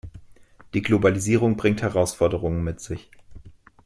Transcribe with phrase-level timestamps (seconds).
[0.73, 3.11] Die Globalisierung bringt Herausforderungen mit sich.